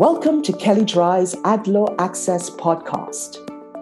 Welcome 0.00 0.40
to 0.44 0.54
Kelley 0.54 0.86
Drye's 0.86 1.34
AdLaw 1.44 1.94
Access 1.98 2.48
podcast. 2.48 3.36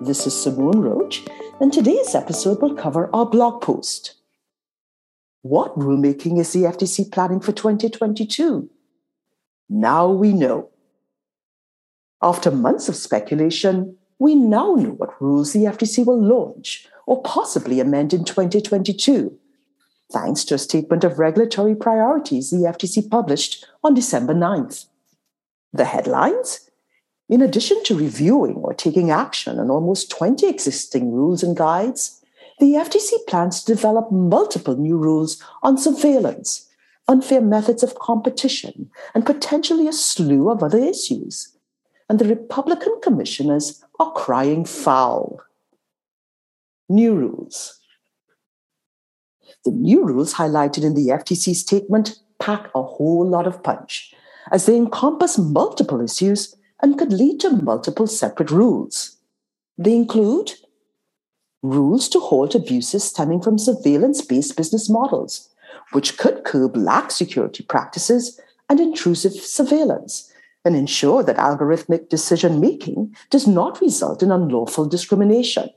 This 0.04 0.26
is 0.26 0.34
Simone 0.34 0.80
Roach, 0.80 1.24
and 1.60 1.72
today's 1.72 2.12
episode 2.12 2.60
will 2.60 2.74
cover 2.74 3.08
our 3.14 3.24
blog 3.24 3.62
post. 3.62 4.16
What 5.42 5.78
rulemaking 5.78 6.40
is 6.40 6.52
the 6.52 6.62
FTC 6.64 7.12
planning 7.12 7.38
for 7.38 7.52
2022? 7.52 8.68
Now 9.68 10.08
we 10.08 10.32
know. 10.32 10.70
After 12.20 12.50
months 12.50 12.88
of 12.88 12.96
speculation, 12.96 13.96
we 14.18 14.34
now 14.34 14.74
know 14.74 14.90
what 14.90 15.22
rules 15.22 15.52
the 15.52 15.66
FTC 15.66 16.04
will 16.04 16.20
launch 16.20 16.88
or 17.06 17.22
possibly 17.22 17.78
amend 17.78 18.12
in 18.12 18.24
2022, 18.24 19.38
thanks 20.12 20.42
to 20.46 20.56
a 20.56 20.58
statement 20.58 21.04
of 21.04 21.20
regulatory 21.20 21.76
priorities 21.76 22.50
the 22.50 22.56
FTC 22.56 23.08
published 23.08 23.64
on 23.84 23.94
December 23.94 24.34
9th. 24.34 24.86
The 25.72 25.84
headlines? 25.84 26.68
In 27.28 27.42
addition 27.42 27.82
to 27.84 27.98
reviewing 27.98 28.56
or 28.56 28.72
taking 28.72 29.10
action 29.10 29.58
on 29.58 29.70
almost 29.70 30.10
20 30.10 30.48
existing 30.48 31.12
rules 31.12 31.42
and 31.42 31.56
guides, 31.56 32.22
the 32.58 32.72
FTC 32.72 33.26
plans 33.26 33.62
to 33.62 33.74
develop 33.74 34.10
multiple 34.10 34.76
new 34.76 34.96
rules 34.96 35.42
on 35.62 35.76
surveillance, 35.76 36.68
unfair 37.06 37.40
methods 37.40 37.82
of 37.82 37.98
competition, 37.98 38.90
and 39.14 39.26
potentially 39.26 39.86
a 39.86 39.92
slew 39.92 40.50
of 40.50 40.62
other 40.62 40.78
issues. 40.78 41.54
And 42.08 42.18
the 42.18 42.24
Republican 42.24 42.98
commissioners 43.02 43.84
are 44.00 44.12
crying 44.12 44.64
foul. 44.64 45.40
New 46.88 47.14
rules. 47.14 47.78
The 49.64 49.70
new 49.70 50.02
rules 50.04 50.34
highlighted 50.34 50.82
in 50.82 50.94
the 50.94 51.08
FTC 51.08 51.54
statement 51.54 52.18
pack 52.38 52.70
a 52.74 52.82
whole 52.82 53.28
lot 53.28 53.46
of 53.46 53.62
punch 53.62 54.14
as 54.50 54.66
they 54.66 54.76
encompass 54.76 55.38
multiple 55.38 56.00
issues 56.00 56.54
and 56.80 56.98
could 56.98 57.12
lead 57.12 57.40
to 57.40 57.50
multiple 57.50 58.06
separate 58.06 58.50
rules. 58.50 59.16
They 59.76 59.94
include 59.94 60.52
rules 61.62 62.08
to 62.10 62.20
halt 62.20 62.54
abuses 62.54 63.04
stemming 63.04 63.42
from 63.42 63.58
surveillance 63.58 64.22
based 64.22 64.56
business 64.56 64.88
models, 64.88 65.48
which 65.92 66.18
could 66.18 66.44
curb 66.44 66.76
lax 66.76 67.16
security 67.16 67.64
practices 67.64 68.40
and 68.68 68.80
intrusive 68.80 69.32
surveillance 69.32 70.32
and 70.64 70.76
ensure 70.76 71.22
that 71.22 71.36
algorithmic 71.36 72.08
decision 72.08 72.60
making 72.60 73.14
does 73.30 73.46
not 73.46 73.80
result 73.80 74.22
in 74.22 74.30
unlawful 74.30 74.86
discrimination. 74.86 75.68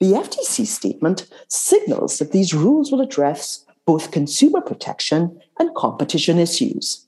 The 0.00 0.12
FTC 0.12 0.66
statement 0.66 1.26
signals 1.48 2.18
that 2.18 2.32
these 2.32 2.54
rules 2.54 2.90
will 2.90 3.00
address 3.00 3.64
both 3.86 4.10
consumer 4.10 4.60
protection 4.60 5.40
and 5.58 5.74
competition 5.74 6.38
issues 6.38 7.05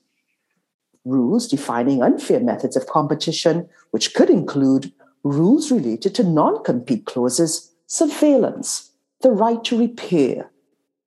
rules 1.05 1.47
defining 1.47 2.03
unfair 2.03 2.39
methods 2.39 2.75
of 2.75 2.87
competition, 2.87 3.67
which 3.91 4.13
could 4.13 4.29
include 4.29 4.91
rules 5.23 5.71
related 5.71 6.15
to 6.15 6.23
non 6.23 6.63
compete 6.63 7.05
clauses, 7.05 7.71
surveillance, 7.87 8.91
the 9.21 9.31
right 9.31 9.63
to 9.63 9.77
repair, 9.77 10.49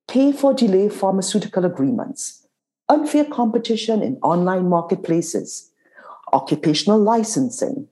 pay 0.09 0.33
for 0.33 0.53
delay 0.53 0.89
pharmaceutical 0.89 1.65
agreements, 1.65 2.47
unfair 2.89 3.25
competition 3.25 4.03
in 4.03 4.17
online 4.23 4.69
marketplaces, 4.69 5.71
occupational 6.33 6.99
licensing, 6.99 7.89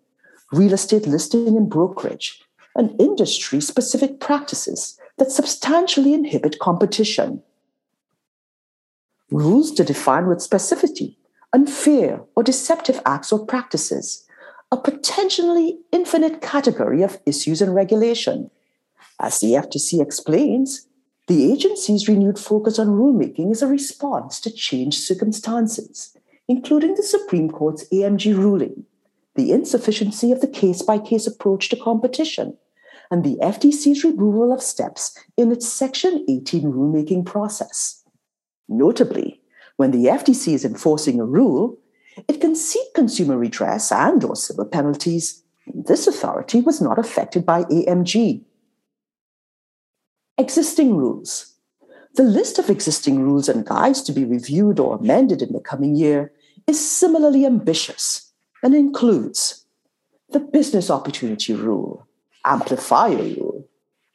real 0.53 0.73
estate 0.73 1.07
listing 1.07 1.57
and 1.57 1.71
brokerage, 1.71 2.43
and 2.75 3.01
industry 3.01 3.61
specific 3.61 4.21
practices 4.21 4.99
that 5.19 5.31
substantially 5.31 6.15
inhibit 6.15 6.59
competition. 6.59 7.43
Rules 9.31 9.73
to 9.73 9.85
define 9.85 10.27
with 10.27 10.39
specificity 10.39 11.17
unfair 11.53 12.23
or 12.37 12.43
deceptive 12.43 13.01
acts 13.05 13.33
or 13.33 13.45
practices, 13.45 14.27
a 14.73 14.77
potentially 14.77 15.79
infinite 15.93 16.41
category 16.41 17.03
of 17.03 17.19
issues 17.27 17.61
and 17.61 17.75
regulation. 17.75 18.51
As 19.21 19.41
the 19.41 19.53
FTC 19.53 20.01
explains, 20.01 20.87
the 21.27 21.53
agency's 21.53 22.09
renewed 22.09 22.39
focus 22.39 22.79
on 22.79 22.89
rulemaking 22.89 23.53
is 23.53 23.63
a 23.63 23.67
response 23.69 24.41
to 24.41 24.51
changed 24.51 25.01
circumstances, 25.01 26.17
including 26.49 26.95
the 26.97 27.05
Supreme 27.05 27.49
Court's 27.49 27.85
AMG 27.93 28.37
ruling, 28.37 28.85
the 29.37 29.53
insufficiency 29.53 30.33
of 30.33 30.41
the 30.41 30.49
case 30.49 30.83
by 30.83 30.99
case 30.99 31.29
approach 31.29 31.69
to 31.69 31.77
competition, 31.77 32.57
and 33.13 33.23
the 33.23 33.37
FTC's 33.43 34.03
removal 34.03 34.53
of 34.53 34.61
steps 34.61 35.17
in 35.37 35.53
its 35.53 35.69
Section 35.69 36.25
18 36.29 36.63
rulemaking 36.63 37.25
process. 37.25 38.03
Notably, 38.69 39.30
when 39.81 39.93
the 39.93 40.11
FTC 40.11 40.53
is 40.53 40.63
enforcing 40.63 41.19
a 41.19 41.25
rule, 41.25 41.79
it 42.29 42.39
can 42.39 42.55
seek 42.55 42.93
consumer 42.95 43.39
redress 43.39 43.91
and 43.91 44.23
or 44.23 44.37
civil 44.37 44.67
penalties. 44.67 45.43
This 45.73 46.07
authority 46.07 46.61
was 46.61 46.83
not 46.83 46.99
affected 46.99 47.47
by 47.47 47.63
AMG. 47.63 48.45
Existing 50.37 50.99
rules. 50.99 51.55
The 52.17 52.25
list 52.25 52.59
of 52.59 52.69
existing 52.69 53.23
rules 53.23 53.49
and 53.49 53.65
guides 53.65 54.03
to 54.03 54.13
be 54.13 54.27
reviewed 54.27 54.79
or 54.79 54.97
amended 54.97 55.41
in 55.41 55.55
the 55.55 55.61
coming 55.61 55.97
year 55.97 56.31
is 56.67 56.79
similarly 56.79 57.47
ambitious 57.47 58.35
and 58.63 58.75
includes 58.75 59.65
the 60.29 60.41
Business 60.41 60.91
Opportunity 60.91 61.55
Rule, 61.55 62.07
Amplifier 62.45 63.17
Rule, 63.17 63.67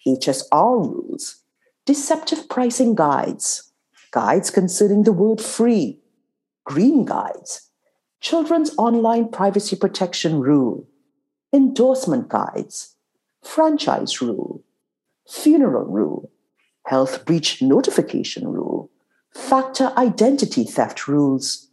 HSR 0.06 0.94
rules, 0.94 1.42
Deceptive 1.88 2.48
Pricing 2.50 2.94
Guides, 2.94 3.72
guides 4.16 4.50
concerning 4.50 5.04
the 5.04 5.12
word 5.12 5.42
free, 5.42 6.00
green 6.64 7.04
guides, 7.04 7.70
children's 8.22 8.74
online 8.78 9.28
privacy 9.28 9.76
protection 9.76 10.40
rule, 10.40 10.88
endorsement 11.52 12.30
guides, 12.30 12.96
franchise 13.44 14.22
rule, 14.22 14.64
funeral 15.28 15.84
rule, 15.84 16.32
health 16.86 17.26
breach 17.26 17.62
notification 17.62 18.48
rule, 18.48 18.90
FACTA 19.34 19.92
identity 19.98 20.64
theft 20.64 21.10
rules, 21.10 21.68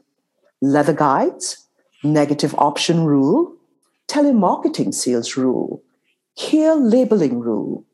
leather 0.60 0.92
guides, 0.92 1.68
negative 2.02 2.56
option 2.58 3.04
rule, 3.04 3.54
telemarketing 4.08 4.92
sales 4.92 5.36
rule, 5.36 5.80
care 6.36 6.74
labeling 6.74 7.38
rule, 7.38 7.84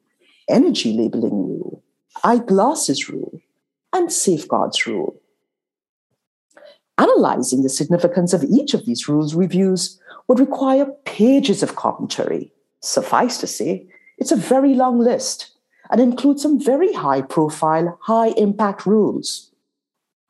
energy 0.49 0.95
labeling 0.95 1.37
rule, 1.51 1.85
eyeglasses 2.25 3.11
rule, 3.11 3.43
and 3.93 4.12
safeguards 4.12 4.87
rule. 4.87 5.21
Analyzing 6.99 7.62
the 7.62 7.69
significance 7.69 8.32
of 8.32 8.44
each 8.44 8.75
of 8.75 8.84
these 8.84 9.09
rules 9.09 9.34
reviews 9.34 10.00
would 10.26 10.41
require 10.41 10.87
pages 11.04 11.62
of 11.62 11.76
commentary. 11.76 12.53
Suffice 12.81 13.38
to 13.38 13.47
say, 13.47 13.87
it's 14.19 14.32
a 14.32 14.37
very 14.37 14.75
long 14.75 14.99
list 14.99 15.53
and 15.91 16.00
includes 16.00 16.43
some 16.43 16.60
very 16.60 16.93
high 16.93 17.22
profile, 17.22 17.99
high 18.03 18.28
impact 18.31 18.84
rules. 18.84 19.53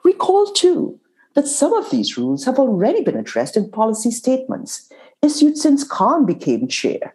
Recall, 0.04 0.52
too, 0.52 1.00
that 1.34 1.46
some 1.46 1.72
of 1.72 1.90
these 1.90 2.16
rules 2.16 2.44
have 2.44 2.58
already 2.58 3.02
been 3.02 3.16
addressed 3.16 3.56
in 3.56 3.70
policy 3.70 4.10
statements 4.10 4.90
issued 5.22 5.56
since 5.56 5.84
Khan 5.84 6.26
became 6.26 6.68
chair. 6.68 7.14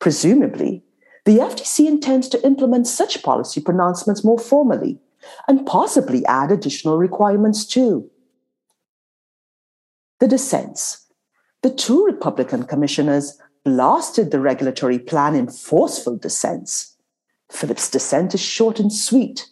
Presumably, 0.00 0.82
the 1.28 1.40
FTC 1.40 1.86
intends 1.86 2.26
to 2.26 2.42
implement 2.42 2.86
such 2.86 3.22
policy 3.22 3.60
pronouncements 3.60 4.24
more 4.24 4.38
formally 4.38 4.98
and 5.46 5.66
possibly 5.66 6.24
add 6.24 6.50
additional 6.50 6.96
requirements 6.96 7.66
too. 7.66 8.10
The 10.20 10.26
dissents. 10.26 11.04
The 11.60 11.68
two 11.68 12.02
Republican 12.06 12.62
commissioners 12.62 13.38
blasted 13.62 14.30
the 14.30 14.40
regulatory 14.40 14.98
plan 14.98 15.34
in 15.34 15.48
forceful 15.48 16.16
dissents. 16.16 16.96
Phillips' 17.50 17.90
dissent 17.90 18.32
is 18.32 18.40
short 18.40 18.80
and 18.80 18.90
sweet, 18.90 19.50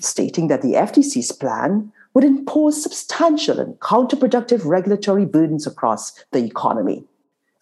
stating 0.00 0.48
that 0.48 0.60
the 0.60 0.74
FTC's 0.74 1.32
plan 1.32 1.90
would 2.12 2.24
impose 2.24 2.82
substantial 2.82 3.60
and 3.60 3.80
counterproductive 3.80 4.66
regulatory 4.66 5.24
burdens 5.24 5.66
across 5.66 6.22
the 6.32 6.44
economy 6.44 7.02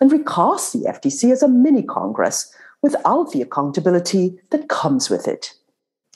and 0.01 0.11
recast 0.11 0.73
the 0.73 0.81
FTC 0.81 1.31
as 1.31 1.45
a 1.45 1.49
mini 1.49 1.85
Congress 1.85 2.53
without 2.83 3.33
the 3.33 3.41
accountability 3.41 4.39
that 4.51 4.69
comes 4.69 5.09
with 5.09 5.29
it. 5.29 5.55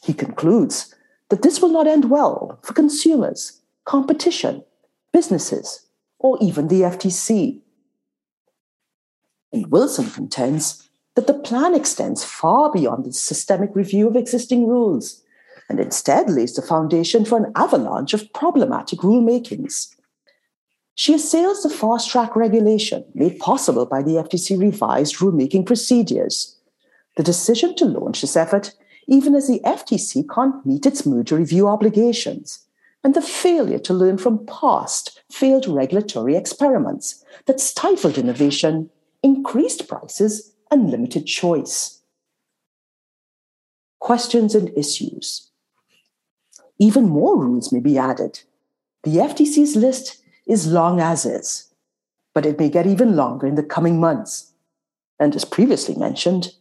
He 0.02 0.12
concludes 0.12 0.94
that 1.30 1.42
this 1.42 1.60
will 1.60 1.70
not 1.70 1.86
end 1.86 2.10
well 2.10 2.58
for 2.62 2.74
consumers, 2.74 3.60
competition, 3.84 4.64
businesses, 5.12 5.86
or 6.18 6.36
even 6.40 6.68
the 6.68 6.82
FTC. 6.82 7.60
And 9.52 9.70
Wilson 9.70 10.10
contends 10.10 10.88
that 11.14 11.26
the 11.26 11.34
plan 11.34 11.74
extends 11.74 12.24
far 12.24 12.70
beyond 12.70 13.04
the 13.04 13.12
systemic 13.12 13.70
review 13.74 14.08
of 14.08 14.16
existing 14.16 14.66
rules 14.66 15.22
and 15.68 15.80
instead 15.80 16.30
lays 16.30 16.54
the 16.54 16.62
foundation 16.62 17.24
for 17.24 17.38
an 17.38 17.52
avalanche 17.56 18.14
of 18.14 18.32
problematic 18.32 19.00
rulemakings. 19.00 19.94
She 20.94 21.14
assails 21.14 21.62
the 21.62 21.70
fast 21.70 22.10
track 22.10 22.36
regulation 22.36 23.04
made 23.14 23.38
possible 23.38 23.84
by 23.84 24.02
the 24.02 24.12
FTC 24.12 24.58
revised 24.58 25.16
rulemaking 25.16 25.66
procedures 25.66 26.55
the 27.16 27.22
decision 27.22 27.74
to 27.76 27.84
launch 27.84 28.20
this 28.20 28.36
effort, 28.36 28.72
even 29.08 29.34
as 29.34 29.48
the 29.48 29.60
FTC 29.64 30.24
can't 30.32 30.64
meet 30.64 30.86
its 30.86 31.04
merger 31.04 31.36
review 31.36 31.66
obligations, 31.68 32.66
and 33.02 33.14
the 33.14 33.22
failure 33.22 33.78
to 33.78 33.94
learn 33.94 34.18
from 34.18 34.44
past 34.46 35.22
failed 35.30 35.66
regulatory 35.66 36.36
experiments 36.36 37.24
that 37.46 37.60
stifled 37.60 38.18
innovation, 38.18 38.90
increased 39.22 39.88
prices, 39.88 40.52
and 40.70 40.90
limited 40.90 41.26
choice. 41.26 42.02
Questions 44.00 44.54
and 44.54 44.70
issues. 44.76 45.50
Even 46.78 47.08
more 47.08 47.38
rules 47.38 47.72
may 47.72 47.80
be 47.80 47.96
added. 47.96 48.40
The 49.04 49.16
FTC's 49.16 49.76
list 49.76 50.22
is 50.46 50.66
long 50.66 51.00
as 51.00 51.24
is, 51.24 51.72
but 52.34 52.44
it 52.44 52.58
may 52.58 52.68
get 52.68 52.86
even 52.86 53.16
longer 53.16 53.46
in 53.46 53.54
the 53.54 53.62
coming 53.62 53.98
months. 53.98 54.52
And 55.18 55.34
as 55.34 55.44
previously 55.44 55.94
mentioned, 55.94 56.52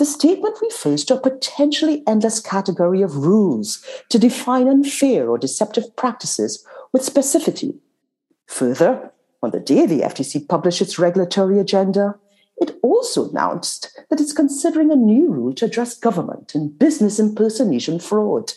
the 0.00 0.06
statement 0.06 0.56
refers 0.62 1.04
to 1.04 1.14
a 1.14 1.20
potentially 1.20 2.02
endless 2.06 2.40
category 2.40 3.02
of 3.02 3.18
rules 3.18 3.84
to 4.08 4.18
define 4.18 4.66
unfair 4.66 5.28
or 5.28 5.36
deceptive 5.36 5.94
practices 5.94 6.66
with 6.90 7.02
specificity. 7.02 7.78
Further, 8.46 9.12
on 9.42 9.50
the 9.50 9.60
day 9.60 9.84
the 9.84 10.00
FTC 10.00 10.48
published 10.48 10.80
its 10.80 10.98
regulatory 10.98 11.58
agenda, 11.58 12.14
it 12.56 12.78
also 12.82 13.28
announced 13.28 14.00
that 14.08 14.22
it's 14.22 14.32
considering 14.32 14.90
a 14.90 14.96
new 14.96 15.30
rule 15.30 15.52
to 15.52 15.66
address 15.66 15.98
government 15.98 16.54
and 16.54 16.78
business 16.78 17.18
impersonation 17.18 18.00
fraud. 18.00 18.54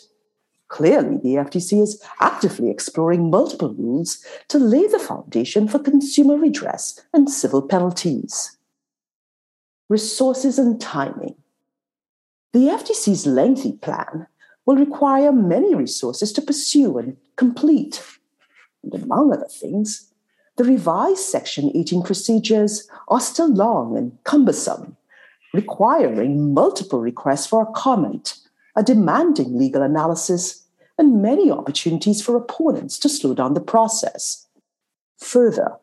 Clearly, 0.69 1.17
the 1.17 1.35
FTC 1.35 1.81
is 1.81 2.01
actively 2.21 2.69
exploring 2.69 3.29
multiple 3.29 3.73
rules 3.73 4.25
to 4.47 4.57
lay 4.57 4.87
the 4.87 4.97
foundation 4.97 5.67
for 5.67 5.79
consumer 5.79 6.37
redress 6.37 7.01
and 7.13 7.29
civil 7.29 7.61
penalties 7.61 8.57
resources 9.93 10.57
and 10.57 10.81
timing. 10.81 11.35
The 12.51 12.67
FTC's 12.79 13.27
lengthy 13.27 13.73
plan 13.73 14.25
will 14.65 14.75
require 14.75 15.31
many 15.31 15.75
resources 15.75 16.33
to 16.33 16.41
pursue 16.41 16.97
and 16.97 17.15
complete. 17.35 18.01
And 18.81 18.95
among 18.95 19.31
other 19.31 19.47
things, 19.47 20.11
the 20.57 20.63
revised 20.63 21.19
Section 21.19 21.71
18 21.75 22.01
procedures 22.01 22.89
are 23.07 23.19
still 23.19 23.53
long 23.53 23.95
and 23.95 24.17
cumbersome, 24.23 24.97
requiring 25.53 26.53
multiple 26.55 26.99
requests 26.99 27.45
for 27.45 27.61
a 27.61 27.71
comment, 27.73 28.39
a 28.75 28.81
demanding 28.81 29.59
legal 29.59 29.83
analysis, 29.83 30.65
and 30.97 31.21
many 31.21 31.51
opportunities 31.51 32.19
for 32.19 32.35
opponents 32.35 32.97
to 32.97 33.09
slow 33.09 33.35
down 33.35 33.53
the 33.53 33.61
process. 33.73 34.47
Further, 35.19 35.77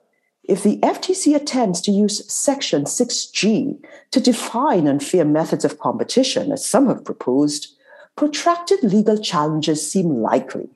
if 0.50 0.64
the 0.64 0.78
FTC 0.78 1.36
attempts 1.36 1.80
to 1.82 1.92
use 1.92 2.28
Section 2.30 2.82
6G 2.82 3.80
to 4.10 4.20
define 4.20 4.88
unfair 4.88 5.24
methods 5.24 5.64
of 5.64 5.78
competition, 5.78 6.50
as 6.50 6.66
some 6.66 6.88
have 6.88 7.04
proposed, 7.04 7.76
protracted 8.16 8.82
legal 8.82 9.16
challenges 9.16 9.88
seem 9.88 10.08
likely. 10.08 10.68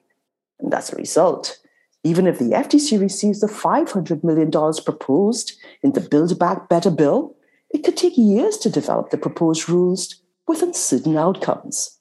And 0.61 0.73
as 0.73 0.93
a 0.93 0.97
result, 0.97 1.59
even 2.05 2.29
if 2.29 2.39
the 2.39 2.51
FTC 2.51 3.01
receives 3.01 3.41
the 3.41 3.49
$500 3.49 4.23
million 4.23 4.49
proposed 4.85 5.55
in 5.83 5.91
the 5.91 6.01
Build 6.01 6.39
Back 6.39 6.69
Better 6.69 6.93
bill, 6.93 7.35
it 7.71 7.83
could 7.83 7.97
take 7.97 8.17
years 8.17 8.57
to 8.59 8.71
develop 8.71 9.11
the 9.11 9.19
proposed 9.19 9.69
rules 9.69 10.23
with 10.47 10.63
uncertain 10.63 11.17
outcomes. 11.17 11.99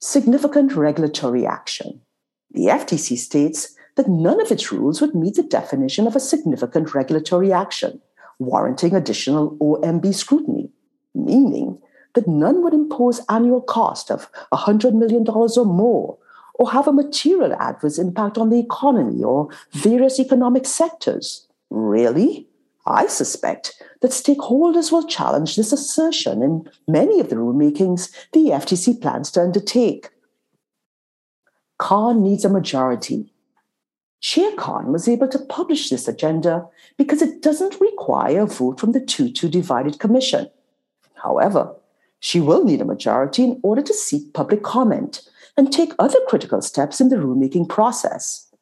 Significant 0.00 0.74
regulatory 0.74 1.44
action. 1.44 2.00
The 2.52 2.68
FTC 2.68 3.18
states 3.18 3.74
that 3.98 4.08
none 4.08 4.40
of 4.40 4.52
its 4.52 4.70
rules 4.70 5.00
would 5.00 5.12
meet 5.12 5.34
the 5.34 5.42
definition 5.42 6.06
of 6.06 6.14
a 6.14 6.20
significant 6.20 6.94
regulatory 6.94 7.52
action, 7.52 8.00
warranting 8.38 8.94
additional 8.94 9.56
OMB 9.56 10.14
scrutiny, 10.14 10.70
meaning 11.16 11.80
that 12.14 12.28
none 12.28 12.62
would 12.62 12.72
impose 12.72 13.20
annual 13.28 13.60
cost 13.60 14.12
of 14.12 14.30
$100 14.52 14.94
million 14.94 15.26
or 15.28 15.66
more, 15.66 16.16
or 16.54 16.70
have 16.70 16.86
a 16.86 16.92
material 16.92 17.52
adverse 17.54 17.98
impact 17.98 18.38
on 18.38 18.50
the 18.50 18.60
economy 18.60 19.24
or 19.24 19.48
various 19.72 20.20
economic 20.20 20.64
sectors. 20.64 21.48
Really? 21.68 22.46
I 22.86 23.08
suspect 23.08 23.82
that 24.00 24.12
stakeholders 24.12 24.92
will 24.92 25.08
challenge 25.08 25.56
this 25.56 25.72
assertion 25.72 26.40
in 26.40 26.70
many 26.86 27.18
of 27.18 27.30
the 27.30 27.36
rulemakings 27.36 28.14
the 28.32 28.50
FTC 28.50 29.02
plans 29.02 29.32
to 29.32 29.42
undertake. 29.42 30.10
Khan 31.78 32.22
needs 32.22 32.44
a 32.44 32.48
majority 32.48 33.32
Chair 34.20 34.50
Khan 34.56 34.92
was 34.92 35.08
able 35.08 35.28
to 35.28 35.38
publish 35.38 35.90
this 35.90 36.08
agenda 36.08 36.66
because 36.96 37.22
it 37.22 37.40
doesn't 37.40 37.80
require 37.80 38.40
a 38.40 38.46
vote 38.46 38.80
from 38.80 38.92
the 38.92 39.00
2 39.00 39.30
2 39.30 39.48
divided 39.48 40.00
commission. 40.00 40.50
However, 41.14 41.74
she 42.20 42.40
will 42.40 42.64
need 42.64 42.80
a 42.80 42.84
majority 42.84 43.44
in 43.44 43.60
order 43.62 43.82
to 43.82 43.94
seek 43.94 44.34
public 44.34 44.62
comment 44.62 45.28
and 45.56 45.72
take 45.72 45.92
other 45.98 46.18
critical 46.26 46.60
steps 46.62 47.00
in 47.00 47.08
the 47.08 47.16
rulemaking 47.16 47.68
process. 47.68 48.52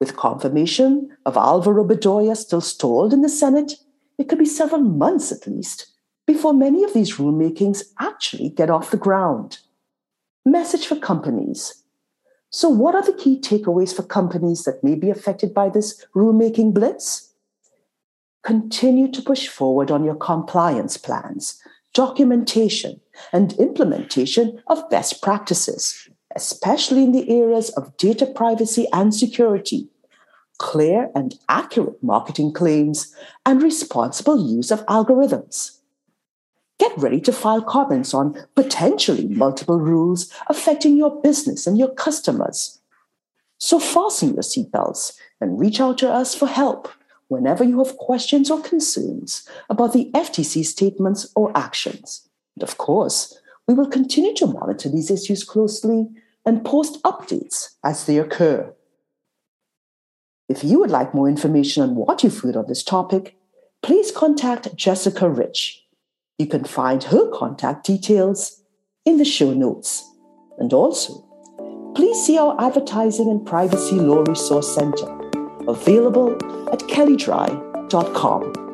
With 0.00 0.16
confirmation 0.16 1.16
of 1.26 1.36
Alvaro 1.36 1.84
Bedoya 1.84 2.36
still 2.36 2.60
stalled 2.60 3.12
in 3.12 3.22
the 3.22 3.28
Senate, 3.28 3.74
it 4.18 4.28
could 4.28 4.38
be 4.38 4.44
several 4.46 4.82
months 4.82 5.32
at 5.32 5.46
least 5.46 5.90
before 6.26 6.52
many 6.52 6.84
of 6.84 6.92
these 6.92 7.16
rulemakings 7.16 7.82
actually 7.98 8.50
get 8.50 8.68
off 8.70 8.90
the 8.90 8.96
ground. 8.96 9.58
Message 10.44 10.86
for 10.86 10.96
companies 10.96 11.77
so, 12.50 12.68
what 12.68 12.94
are 12.94 13.02
the 13.02 13.12
key 13.12 13.38
takeaways 13.38 13.94
for 13.94 14.02
companies 14.02 14.64
that 14.64 14.82
may 14.82 14.94
be 14.94 15.10
affected 15.10 15.52
by 15.52 15.68
this 15.68 16.04
rulemaking 16.14 16.72
blitz? 16.72 17.34
Continue 18.42 19.10
to 19.12 19.20
push 19.20 19.48
forward 19.48 19.90
on 19.90 20.04
your 20.04 20.14
compliance 20.14 20.96
plans, 20.96 21.60
documentation, 21.92 23.00
and 23.32 23.52
implementation 23.54 24.62
of 24.68 24.88
best 24.88 25.20
practices, 25.20 26.08
especially 26.34 27.04
in 27.04 27.12
the 27.12 27.28
areas 27.28 27.68
of 27.70 27.94
data 27.98 28.24
privacy 28.24 28.86
and 28.94 29.14
security, 29.14 29.88
clear 30.56 31.10
and 31.14 31.34
accurate 31.50 32.02
marketing 32.02 32.54
claims, 32.54 33.14
and 33.44 33.62
responsible 33.62 34.50
use 34.50 34.70
of 34.70 34.86
algorithms. 34.86 35.77
Get 36.78 36.96
ready 36.96 37.20
to 37.22 37.32
file 37.32 37.62
comments 37.62 38.14
on 38.14 38.36
potentially 38.54 39.26
multiple 39.28 39.80
rules 39.80 40.32
affecting 40.46 40.96
your 40.96 41.20
business 41.20 41.66
and 41.66 41.76
your 41.76 41.92
customers. 41.92 42.80
So 43.58 43.80
fasten 43.80 44.34
your 44.34 44.44
seatbelts 44.44 45.18
and 45.40 45.58
reach 45.58 45.80
out 45.80 45.98
to 45.98 46.10
us 46.10 46.34
for 46.34 46.46
help 46.46 46.88
whenever 47.26 47.64
you 47.64 47.78
have 47.84 47.96
questions 47.96 48.50
or 48.50 48.60
concerns 48.62 49.48
about 49.68 49.92
the 49.92 50.10
FTC 50.14 50.64
statements 50.64 51.30
or 51.34 51.56
actions. 51.56 52.28
And 52.56 52.62
of 52.62 52.78
course, 52.78 53.38
we 53.66 53.74
will 53.74 53.88
continue 53.88 54.34
to 54.36 54.46
monitor 54.46 54.88
these 54.88 55.10
issues 55.10 55.44
closely 55.44 56.06
and 56.46 56.64
post 56.64 57.02
updates 57.02 57.74
as 57.84 58.06
they 58.06 58.18
occur. 58.18 58.72
If 60.48 60.64
you 60.64 60.78
would 60.78 60.90
like 60.90 61.12
more 61.12 61.28
information 61.28 61.82
on 61.82 61.96
what 61.96 62.22
you've 62.22 62.38
heard 62.38 62.56
on 62.56 62.66
this 62.68 62.82
topic, 62.82 63.36
please 63.82 64.10
contact 64.10 64.74
Jessica 64.74 65.28
Rich 65.28 65.84
you 66.38 66.46
can 66.46 66.64
find 66.64 67.02
her 67.04 67.30
contact 67.32 67.84
details 67.84 68.62
in 69.04 69.18
the 69.18 69.24
show 69.24 69.52
notes. 69.52 70.04
And 70.58 70.72
also, 70.72 71.24
please 71.94 72.24
see 72.24 72.38
our 72.38 72.56
Advertising 72.60 73.28
and 73.28 73.44
Privacy 73.44 73.96
Law 73.96 74.22
Resource 74.22 74.72
Center, 74.74 75.06
available 75.66 76.32
at 76.72 76.80
kelleydrye.com. 76.80 78.67